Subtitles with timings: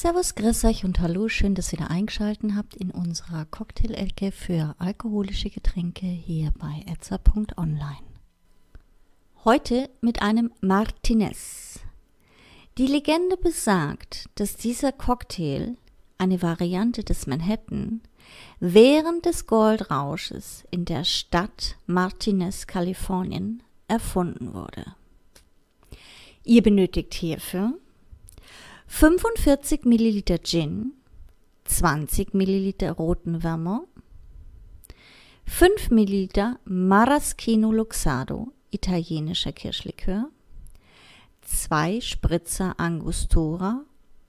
[0.00, 4.76] Servus, grüß euch und hallo, schön, dass ihr wieder eingeschaltet habt in unserer Cocktail-Ecke für
[4.78, 8.06] alkoholische Getränke hier bei etza.online.
[9.44, 11.80] Heute mit einem Martinez.
[12.78, 15.76] Die Legende besagt, dass dieser Cocktail,
[16.16, 18.00] eine Variante des Manhattan,
[18.60, 24.94] während des Goldrausches in der Stadt Martinez, Kalifornien, erfunden wurde.
[26.44, 27.74] Ihr benötigt hierfür
[28.88, 30.94] 45 Milliliter Gin,
[31.66, 33.86] 20 Milliliter roten Vermont,
[35.44, 40.30] 5 Milliliter Maraschino Luxado, italienischer Kirschlikör,
[41.42, 43.84] 2 Spritzer Angostura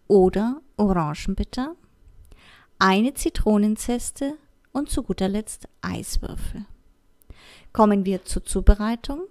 [0.07, 1.75] oder Orangenbitter,
[2.77, 4.37] eine Zitronenzeste
[4.71, 6.65] und zu guter Letzt Eiswürfel.
[7.71, 9.21] Kommen wir zur Zubereitung.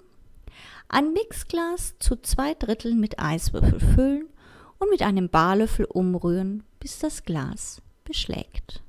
[0.88, 4.28] Ein Mixglas zu zwei Dritteln mit Eiswürfel füllen
[4.78, 8.82] und mit einem Barlöffel umrühren, bis das Glas beschlägt.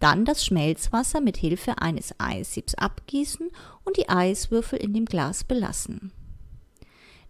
[0.00, 3.50] Dann das Schmelzwasser mit Hilfe eines Eissiebs abgießen
[3.84, 6.12] und die Eiswürfel in dem Glas belassen.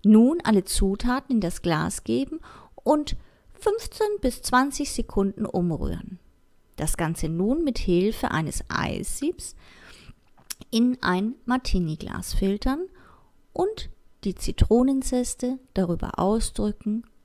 [0.02, 2.40] Nun alle Zutaten in das Glas geben
[2.74, 3.16] und
[3.54, 6.18] 15 bis 20 Sekunden umrühren.
[6.76, 9.54] Das Ganze nun mit Hilfe eines Eissiebs
[10.70, 12.86] in ein Martini-Glas filtern
[13.52, 13.90] und
[14.24, 17.04] die Zitronenzeste darüber ausdrücken